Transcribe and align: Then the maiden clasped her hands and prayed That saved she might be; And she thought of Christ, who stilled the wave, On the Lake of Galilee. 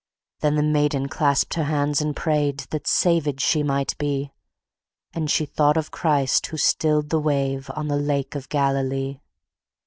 Then 0.39 0.55
the 0.55 0.63
maiden 0.63 1.09
clasped 1.09 1.53
her 1.53 1.65
hands 1.65 2.01
and 2.01 2.15
prayed 2.15 2.61
That 2.71 2.87
saved 2.87 3.39
she 3.39 3.61
might 3.61 3.95
be; 3.99 4.31
And 5.13 5.29
she 5.29 5.45
thought 5.45 5.77
of 5.77 5.91
Christ, 5.91 6.47
who 6.47 6.57
stilled 6.57 7.11
the 7.11 7.19
wave, 7.19 7.69
On 7.75 7.87
the 7.87 7.97
Lake 7.97 8.33
of 8.33 8.49
Galilee. 8.49 9.19